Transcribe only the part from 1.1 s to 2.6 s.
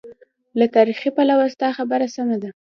پلوه ستا خبره سمه ده.